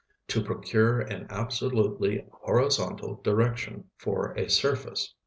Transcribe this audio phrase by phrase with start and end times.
[0.27, 5.13] to procure an absolutely horizontal direction for a surface.